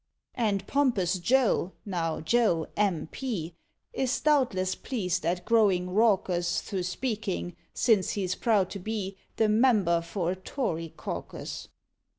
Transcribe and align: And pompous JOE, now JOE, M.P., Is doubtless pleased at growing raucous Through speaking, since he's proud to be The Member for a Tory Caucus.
And 0.33 0.65
pompous 0.65 1.19
JOE, 1.19 1.73
now 1.85 2.21
JOE, 2.21 2.65
M.P., 2.75 3.53
Is 3.93 4.19
doubtless 4.19 4.73
pleased 4.73 5.23
at 5.27 5.45
growing 5.45 5.91
raucous 5.91 6.59
Through 6.61 6.81
speaking, 6.89 7.55
since 7.75 8.13
he's 8.13 8.33
proud 8.33 8.71
to 8.71 8.79
be 8.79 9.15
The 9.35 9.47
Member 9.47 10.01
for 10.01 10.31
a 10.31 10.35
Tory 10.35 10.89
Caucus. 10.97 11.67